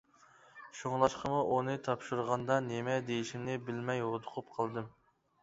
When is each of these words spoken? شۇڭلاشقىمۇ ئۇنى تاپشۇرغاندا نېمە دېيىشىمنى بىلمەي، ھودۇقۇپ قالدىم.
شۇڭلاشقىمۇ 0.77 1.41
ئۇنى 1.55 1.75
تاپشۇرغاندا 1.89 2.57
نېمە 2.71 2.97
دېيىشىمنى 3.11 3.61
بىلمەي، 3.69 4.03
ھودۇقۇپ 4.09 4.53
قالدىم. 4.59 4.91